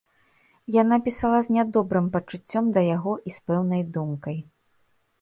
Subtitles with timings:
[0.75, 4.37] Яна пісала з нядобрым пачуццём да яго і з пэўнай думкай.